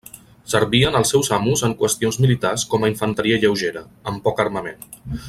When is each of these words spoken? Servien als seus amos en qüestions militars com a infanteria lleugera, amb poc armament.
Servien 0.53 0.97
als 0.99 1.11
seus 1.15 1.29
amos 1.37 1.63
en 1.67 1.75
qüestions 1.83 2.19
militars 2.25 2.65
com 2.73 2.87
a 2.87 2.89
infanteria 2.95 3.41
lleugera, 3.45 3.85
amb 4.13 4.27
poc 4.29 4.43
armament. 4.47 4.89